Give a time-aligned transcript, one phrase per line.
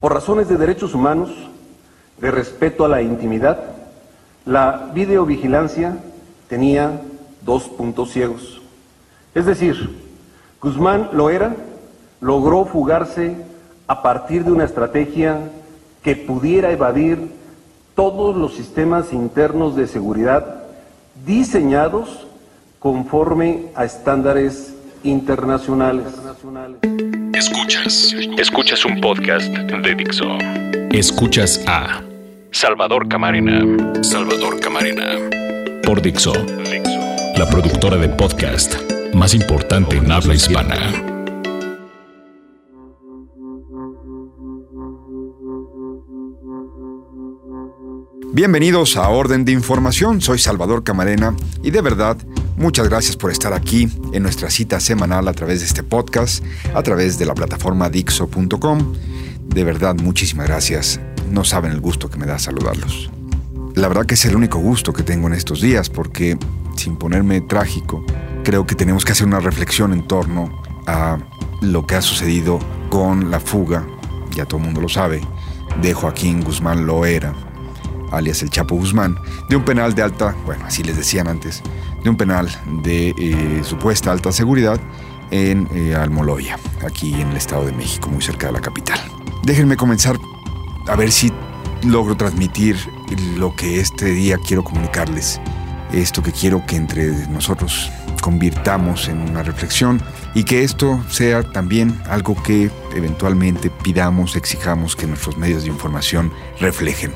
[0.00, 1.28] Por razones de derechos humanos,
[2.20, 3.58] de respeto a la intimidad,
[4.46, 5.98] la videovigilancia
[6.48, 7.02] tenía
[7.44, 8.62] dos puntos ciegos.
[9.34, 9.98] Es decir,
[10.62, 11.56] Guzmán Loera
[12.20, 13.38] logró fugarse
[13.88, 15.50] a partir de una estrategia
[16.04, 17.32] que pudiera evadir
[17.96, 20.62] todos los sistemas internos de seguridad
[21.26, 22.28] diseñados
[22.78, 26.06] conforme a estándares internacionales.
[27.38, 30.26] Escuchas, escuchas un podcast de Dixo.
[30.90, 32.02] Escuchas a
[32.50, 33.62] Salvador Camarena.
[34.02, 35.30] Salvador Camarena.
[35.84, 36.32] Por Dixo,
[37.36, 38.74] la productora de podcast
[39.14, 40.92] más importante en habla hispana.
[48.32, 52.16] Bienvenidos a Orden de Información, soy Salvador Camarena y de verdad,
[52.58, 56.44] muchas gracias por estar aquí en nuestra cita semanal a través de este podcast,
[56.74, 58.94] a través de la plataforma Dixo.com.
[59.46, 61.00] De verdad, muchísimas gracias.
[61.30, 63.10] No saben el gusto que me da saludarlos.
[63.74, 66.36] La verdad que es el único gusto que tengo en estos días porque,
[66.76, 68.04] sin ponerme trágico,
[68.44, 71.18] creo que tenemos que hacer una reflexión en torno a
[71.60, 72.58] lo que ha sucedido
[72.90, 73.86] con la fuga,
[74.34, 75.20] ya todo el mundo lo sabe,
[75.82, 77.34] de Joaquín Guzmán Loera,
[78.10, 79.16] alias el Chapo Guzmán,
[79.48, 81.62] de un penal de alta, bueno, así les decían antes,
[82.02, 82.48] de un penal
[82.82, 84.80] de eh, supuesta alta seguridad
[85.30, 88.98] en eh, Almoloya, aquí en el Estado de México, muy cerca de la capital.
[89.44, 90.18] Déjenme comenzar
[90.86, 91.32] a ver si
[91.84, 92.76] logro transmitir
[93.36, 95.40] lo que este día quiero comunicarles,
[95.92, 100.02] esto que quiero que entre nosotros convirtamos en una reflexión
[100.34, 106.32] y que esto sea también algo que eventualmente pidamos, exijamos que nuestros medios de información
[106.60, 107.14] reflejen.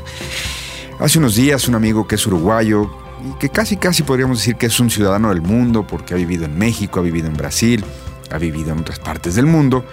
[0.99, 3.02] Hace unos días un amigo que es uruguayo
[3.39, 6.57] que casi casi podríamos decir que es un ciudadano del mundo porque ha vivido en
[6.57, 7.85] México, ha vivido en Brasil,
[8.31, 9.85] ha vivido en otras partes del mundo,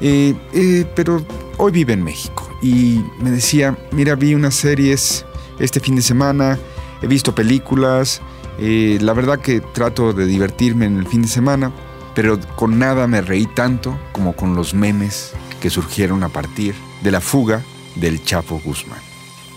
[0.00, 1.24] eh, eh, pero
[1.56, 5.24] hoy vive en México y me decía, mira, vi unas series
[5.58, 6.58] este fin de semana,
[7.02, 8.20] he visto películas,
[8.58, 11.72] eh, la verdad que trato de divertirme en el fin de semana,
[12.14, 17.10] pero con nada me reí tanto como con los memes que surgieron a partir de
[17.10, 17.62] la fuga
[17.96, 19.00] del Chapo Guzmán.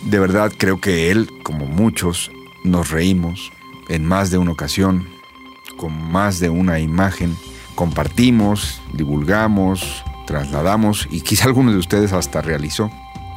[0.03, 2.31] De verdad creo que él, como muchos,
[2.63, 3.51] nos reímos
[3.89, 5.07] en más de una ocasión,
[5.77, 7.35] con más de una imagen,
[7.75, 12.89] compartimos, divulgamos, trasladamos y quizá alguno de ustedes hasta realizó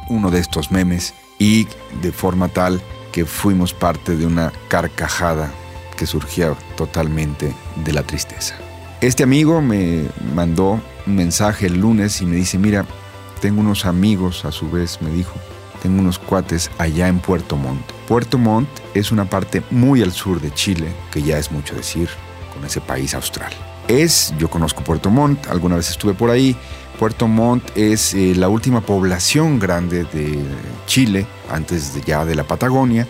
[0.09, 1.67] uno de estos memes y
[2.01, 2.81] de forma tal
[3.11, 5.51] que fuimos parte de una carcajada
[5.97, 7.53] que surgía totalmente
[7.83, 8.55] de la tristeza.
[9.01, 12.85] Este amigo me mandó un mensaje el lunes y me dice, mira,
[13.41, 15.33] tengo unos amigos, a su vez me dijo,
[15.81, 17.94] tengo unos cuates allá en Puerto Montt.
[18.07, 22.07] Puerto Montt es una parte muy al sur de Chile, que ya es mucho decir,
[22.53, 23.51] con ese país austral.
[23.87, 26.55] Es, yo conozco Puerto Montt, alguna vez estuve por ahí.
[26.99, 30.39] Puerto Montt es eh, la última población grande de
[30.85, 33.07] Chile, antes ya de la Patagonia,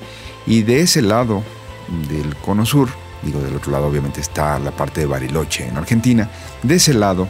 [0.48, 1.44] y de ese lado
[2.10, 2.90] del cono sur,
[3.22, 6.30] digo del otro lado obviamente está la parte de Bariloche en Argentina,
[6.64, 7.28] de ese lado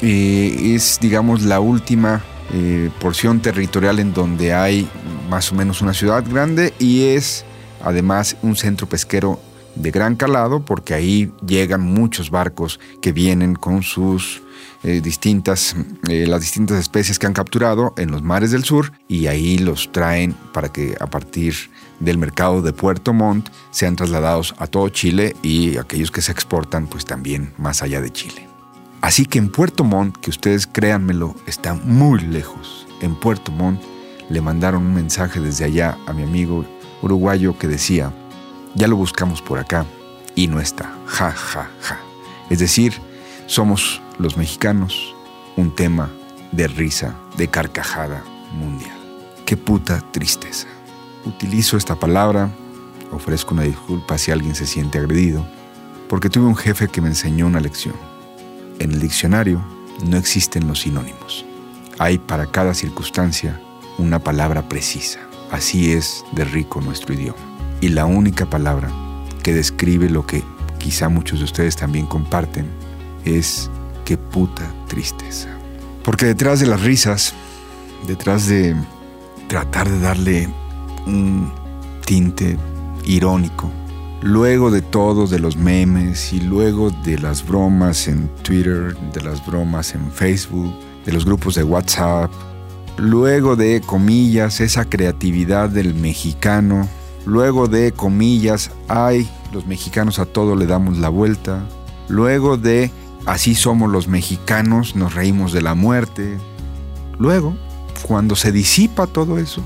[0.00, 2.22] eh, es digamos la última
[2.52, 4.88] eh, porción territorial en donde hay
[5.28, 7.44] más o menos una ciudad grande y es
[7.82, 9.40] además un centro pesquero
[9.74, 14.42] de gran calado porque ahí llegan muchos barcos que vienen con sus
[14.82, 15.74] eh, distintas,
[16.08, 19.90] eh, las distintas especies que han capturado en los mares del sur y ahí los
[19.92, 21.54] traen para que a partir
[22.00, 26.86] del mercado de Puerto Montt sean trasladados a todo Chile y aquellos que se exportan
[26.86, 28.45] pues también más allá de Chile.
[29.06, 32.88] Así que en Puerto Montt, que ustedes créanmelo, está muy lejos.
[33.00, 33.80] En Puerto Montt
[34.28, 36.64] le mandaron un mensaje desde allá a mi amigo
[37.02, 38.12] uruguayo que decía,
[38.74, 39.86] ya lo buscamos por acá
[40.34, 42.00] y no está, ja, ja, ja.
[42.50, 42.94] Es decir,
[43.46, 45.14] somos los mexicanos
[45.56, 46.10] un tema
[46.50, 48.24] de risa, de carcajada
[48.58, 48.98] mundial.
[49.44, 50.66] Qué puta tristeza.
[51.24, 52.50] Utilizo esta palabra,
[53.12, 55.46] ofrezco una disculpa si alguien se siente agredido,
[56.08, 57.94] porque tuve un jefe que me enseñó una lección.
[58.78, 59.64] En el diccionario
[60.04, 61.44] no existen los sinónimos.
[61.98, 63.60] Hay para cada circunstancia
[63.98, 65.20] una palabra precisa.
[65.50, 67.38] Así es de rico nuestro idioma.
[67.80, 68.90] Y la única palabra
[69.42, 70.42] que describe lo que
[70.78, 72.66] quizá muchos de ustedes también comparten
[73.24, 73.70] es
[74.04, 75.48] qué puta tristeza.
[76.04, 77.34] Porque detrás de las risas,
[78.06, 78.76] detrás de
[79.48, 80.48] tratar de darle
[81.06, 81.50] un
[82.04, 82.58] tinte
[83.04, 83.70] irónico,
[84.26, 89.46] Luego de todo, de los memes y luego de las bromas en Twitter, de las
[89.46, 90.74] bromas en Facebook,
[91.04, 92.28] de los grupos de WhatsApp,
[92.96, 96.88] luego de comillas, esa creatividad del mexicano,
[97.24, 101.64] luego de comillas, ay, los mexicanos a todo le damos la vuelta,
[102.08, 102.90] luego de
[103.26, 106.36] así somos los mexicanos, nos reímos de la muerte,
[107.16, 107.56] luego
[108.02, 109.62] cuando se disipa todo eso,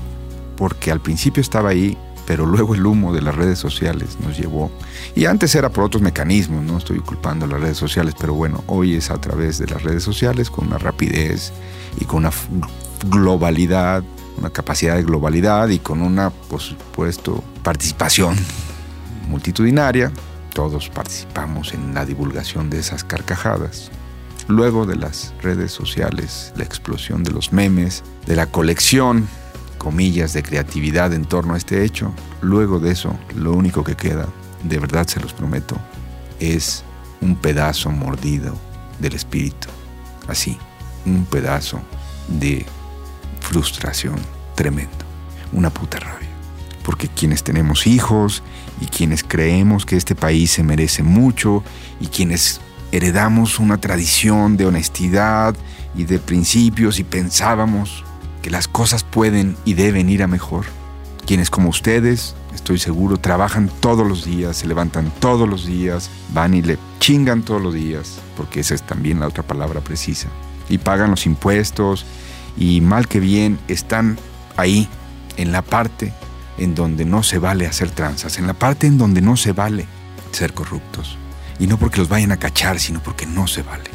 [0.55, 1.97] porque al principio estaba ahí,
[2.31, 4.71] pero luego el humo de las redes sociales nos llevó.
[5.17, 8.95] Y antes era por otros mecanismos, no estoy culpando las redes sociales, pero bueno, hoy
[8.95, 11.51] es a través de las redes sociales con una rapidez
[11.99, 12.31] y con una
[13.09, 14.01] globalidad,
[14.37, 18.37] una capacidad de globalidad y con una, por supuesto, participación
[19.27, 20.09] multitudinaria.
[20.53, 23.91] Todos participamos en la divulgación de esas carcajadas.
[24.47, 29.27] Luego de las redes sociales, la explosión de los memes, de la colección,
[29.81, 34.27] comillas, de creatividad en torno a este hecho, luego de eso, lo único que queda,
[34.63, 35.75] de verdad se los prometo,
[36.39, 36.83] es
[37.19, 38.55] un pedazo mordido
[38.99, 39.69] del espíritu.
[40.27, 40.55] Así,
[41.03, 41.81] un pedazo
[42.27, 42.63] de
[43.39, 44.17] frustración
[44.53, 44.91] tremendo.
[45.51, 46.29] Una puta rabia.
[46.83, 48.43] Porque quienes tenemos hijos
[48.81, 51.63] y quienes creemos que este país se merece mucho
[51.99, 52.61] y quienes
[52.91, 55.55] heredamos una tradición de honestidad
[55.95, 58.03] y de principios y pensábamos
[58.41, 60.65] que las cosas pueden y deben ir a mejor.
[61.25, 66.53] Quienes como ustedes, estoy seguro, trabajan todos los días, se levantan todos los días, van
[66.53, 70.29] y le chingan todos los días, porque esa es también la otra palabra precisa,
[70.67, 72.05] y pagan los impuestos
[72.57, 74.17] y mal que bien están
[74.57, 74.89] ahí,
[75.37, 76.13] en la parte
[76.57, 79.85] en donde no se vale hacer tranzas, en la parte en donde no se vale
[80.31, 81.17] ser corruptos.
[81.59, 83.89] Y no porque los vayan a cachar, sino porque no se vale.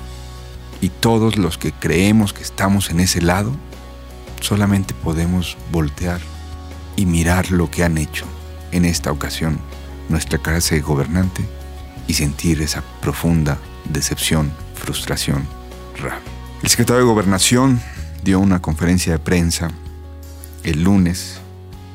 [0.80, 3.52] Y todos los que creemos que estamos en ese lado,
[4.40, 6.20] solamente podemos voltear
[6.96, 8.24] y mirar lo que han hecho
[8.72, 9.58] en esta ocasión
[10.08, 11.44] nuestra clase gobernante
[12.06, 13.58] y sentir esa profunda
[13.90, 15.46] decepción, frustración,
[16.00, 16.20] rabia.
[16.62, 17.80] El secretario de Gobernación
[18.22, 19.70] dio una conferencia de prensa
[20.64, 21.38] el lunes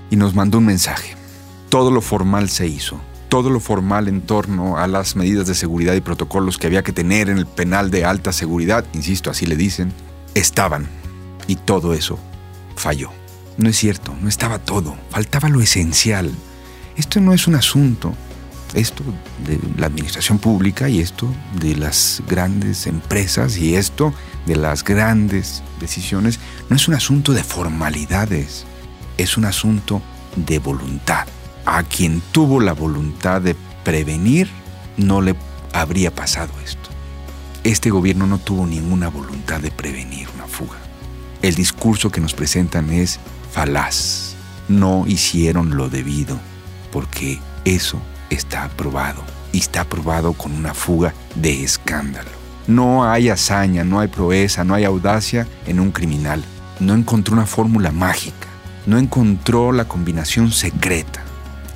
[0.09, 1.15] y nos mandó un mensaje.
[1.69, 2.99] Todo lo formal se hizo,
[3.29, 6.93] todo lo formal en torno a las medidas de seguridad y protocolos que había que
[6.93, 9.93] tener en el penal de alta seguridad, insisto, así le dicen,
[10.35, 10.87] estaban.
[11.47, 12.19] Y todo eso
[12.75, 13.11] falló.
[13.57, 16.31] No es cierto, no estaba todo, faltaba lo esencial.
[16.97, 18.13] Esto no es un asunto,
[18.73, 19.03] esto
[19.45, 21.27] de la administración pública y esto
[21.59, 24.13] de las grandes empresas y esto
[24.45, 26.39] de las grandes decisiones,
[26.69, 28.65] no es un asunto de formalidades,
[29.17, 30.01] es un asunto
[30.35, 31.27] de voluntad
[31.65, 34.49] a quien tuvo la voluntad de prevenir,
[34.97, 35.35] no le
[35.73, 36.89] habría pasado esto.
[37.63, 40.27] Este gobierno no tuvo ninguna voluntad de prevenir.
[41.41, 43.19] El discurso que nos presentan es
[43.51, 44.35] falaz.
[44.67, 46.39] No hicieron lo debido,
[46.91, 49.23] porque eso está aprobado.
[49.51, 52.29] Y está aprobado con una fuga de escándalo.
[52.67, 56.43] No hay hazaña, no hay proeza, no hay audacia en un criminal.
[56.79, 58.47] No encontró una fórmula mágica.
[58.85, 61.21] No encontró la combinación secreta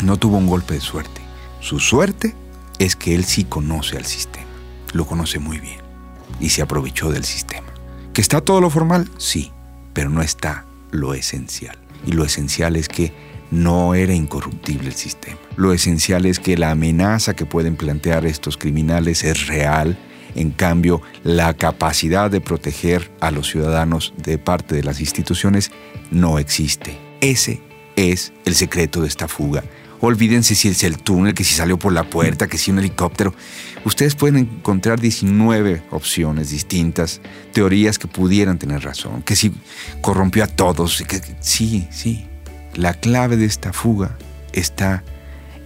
[0.04, 1.22] no tuvo un golpe de suerte.
[1.60, 2.36] Su suerte
[2.80, 4.48] es que él sí conoce al sistema,
[4.94, 5.80] lo conoce muy bien
[6.40, 7.68] y se aprovechó del sistema.
[8.14, 9.10] ¿Que está todo lo formal?
[9.18, 9.52] Sí,
[9.96, 11.76] pero no está lo esencial.
[12.06, 13.12] Y lo esencial es que
[13.50, 15.40] no era incorruptible el sistema.
[15.56, 19.98] Lo esencial es que la amenaza que pueden plantear estos criminales es real.
[20.36, 25.72] En cambio, la capacidad de proteger a los ciudadanos de parte de las instituciones
[26.12, 26.98] no existe.
[27.22, 27.62] Ese
[27.96, 29.64] es el secreto de esta fuga.
[30.06, 33.34] Olvídense si es el túnel, que si salió por la puerta, que si un helicóptero.
[33.86, 37.22] Ustedes pueden encontrar 19 opciones distintas,
[37.54, 39.52] teorías que pudieran tener razón, que si
[40.02, 41.04] corrompió a todos.
[41.07, 42.28] Que, sí, sí.
[42.75, 44.15] La clave de esta fuga
[44.53, 45.03] está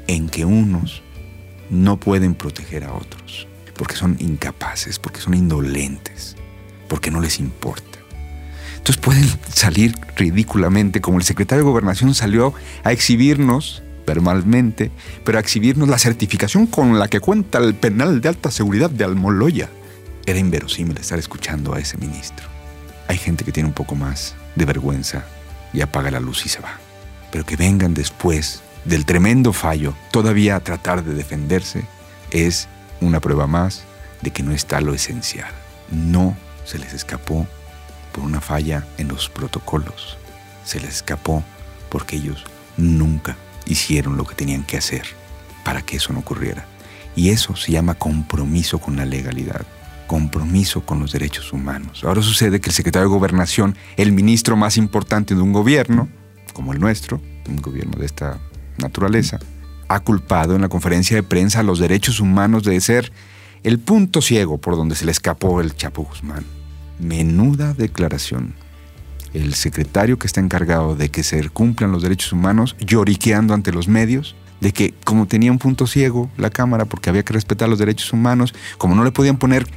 [0.08, 1.04] en que unos
[1.70, 6.38] no pueden proteger a otros, porque son incapaces, porque son indolentes,
[6.88, 8.00] porque no les importa.
[8.78, 12.54] Entonces pueden salir ridículamente, como el secretario de Gobernación salió
[12.86, 14.90] a exhibirnos verbalmente,
[15.24, 19.04] pero a exhibirnos la certificación con la que cuenta el penal de alta seguridad de
[19.04, 19.70] Almoloya.
[20.26, 22.48] Era inverosímil estar escuchando a ese ministro.
[23.08, 25.26] Hay gente que tiene un poco más de vergüenza
[25.74, 26.80] y apaga la luz y se va.
[27.32, 31.84] Pero que vengan después del tremendo fallo todavía a tratar de defenderse
[32.32, 32.68] es
[33.02, 33.84] una prueba más
[34.22, 35.52] de que no está lo esencial.
[35.92, 36.36] No
[36.66, 37.48] se les escapó
[38.12, 40.18] por una falla en los protocolos.
[40.66, 41.44] Se les escapó
[41.90, 42.44] porque ellos
[42.76, 43.38] nunca
[43.70, 45.04] hicieron lo que tenían que hacer
[45.64, 46.66] para que eso no ocurriera.
[47.16, 49.66] Y eso se llama compromiso con la legalidad,
[50.08, 52.04] compromiso con los derechos humanos.
[52.04, 56.10] Ahora sucede que el secretario de Gobernación, el ministro más importante de un gobierno,
[56.54, 58.40] como el nuestro, un gobierno de esta
[58.78, 59.40] naturaleza,
[59.88, 63.12] ha culpado en la conferencia de prensa a los derechos humanos de ser
[63.64, 66.46] el punto ciego por donde se le escapó el Chapo Guzmán.
[67.00, 68.54] Menuda declaración
[69.34, 73.88] el secretario que está encargado de que se cumplan los derechos humanos, lloriqueando ante los
[73.88, 77.80] medios, de que como tenía un punto ciego la Cámara porque había que respetar los
[77.80, 79.68] derechos humanos, como no le podían poner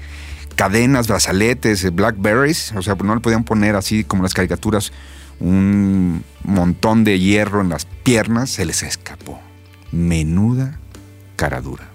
[0.57, 4.93] cadenas, brazaletes, blackberries, o sea, no le podían poner así como las caricaturas
[5.41, 9.41] un montón de hierro en las piernas, se les escapó.
[9.91, 10.79] Menuda
[11.37, 11.89] cara dura.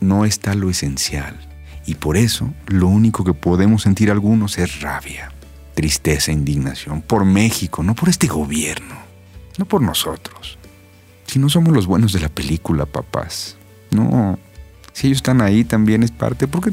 [0.00, 1.48] No está lo esencial.
[1.86, 5.32] Y por eso lo único que podemos sentir algunos es rabia,
[5.74, 8.94] tristeza, indignación por México, no por este gobierno,
[9.58, 10.58] no por nosotros.
[11.26, 13.56] Si no somos los buenos de la película, papás.
[13.90, 14.38] No.
[14.92, 16.72] Si ellos están ahí también es parte porque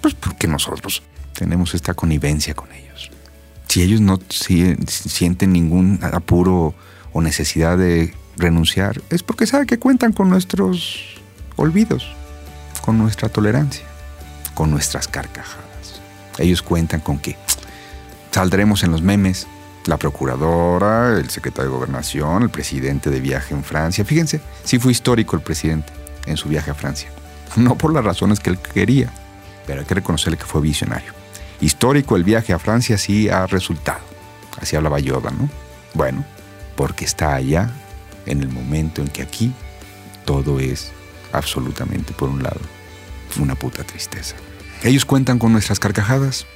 [0.00, 3.10] pues porque nosotros tenemos esta connivencia con ellos.
[3.68, 6.74] Si ellos no sienten ningún apuro
[7.12, 11.16] o necesidad de renunciar, es porque saben que cuentan con nuestros
[11.56, 12.14] olvidos,
[12.82, 13.84] con nuestra tolerancia,
[14.54, 16.00] con nuestras carcajadas.
[16.38, 17.36] Ellos cuentan con que
[18.34, 19.46] saldremos en los memes,
[19.86, 24.04] la procuradora, el secretario de gobernación, el presidente de viaje en Francia.
[24.04, 25.92] Fíjense, sí fue histórico el presidente
[26.26, 27.10] en su viaje a Francia.
[27.56, 29.12] No por las razones que él quería,
[29.68, 31.12] pero hay que reconocerle que fue visionario.
[31.60, 34.00] Histórico el viaje a Francia sí ha resultado.
[34.60, 35.48] Así hablaba Yoda, ¿no?
[35.92, 36.24] Bueno,
[36.74, 37.70] porque está allá
[38.26, 39.52] en el momento en que aquí
[40.24, 40.90] todo es
[41.32, 42.58] absolutamente, por un lado,
[43.38, 44.34] una puta tristeza.
[44.82, 46.46] Ellos cuentan con nuestras carcajadas.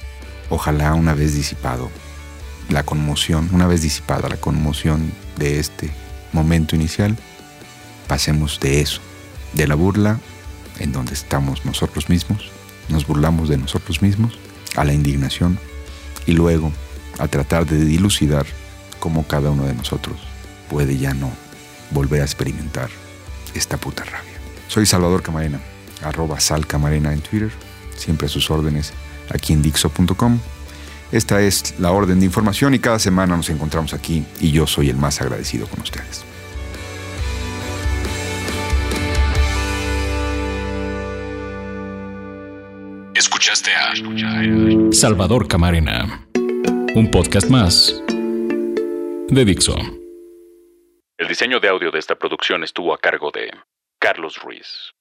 [0.49, 1.89] Ojalá una vez disipado
[2.69, 5.91] la conmoción, una vez disipada la conmoción de este
[6.31, 7.17] momento inicial,
[8.07, 9.01] pasemos de eso,
[9.53, 10.19] de la burla
[10.79, 12.49] en donde estamos nosotros mismos,
[12.87, 14.37] nos burlamos de nosotros mismos,
[14.75, 15.59] a la indignación
[16.25, 16.71] y luego
[17.17, 18.45] a tratar de dilucidar
[18.99, 20.17] cómo cada uno de nosotros
[20.69, 21.31] puede ya no
[21.91, 22.89] volver a experimentar
[23.53, 24.39] esta puta rabia.
[24.67, 25.59] Soy Salvador Camarena,
[26.03, 27.51] arroba Sal Camarena en Twitter,
[27.97, 28.93] siempre a sus órdenes
[29.33, 30.39] aquí en Dixo.com.
[31.11, 34.89] Esta es la orden de información y cada semana nos encontramos aquí y yo soy
[34.89, 36.23] el más agradecido con ustedes.
[43.15, 43.93] Escuchaste a
[44.93, 46.27] Salvador Camarena,
[46.95, 48.01] un podcast más
[49.29, 49.75] de Dixo.
[51.17, 53.51] El diseño de audio de esta producción estuvo a cargo de
[53.99, 54.93] Carlos Ruiz.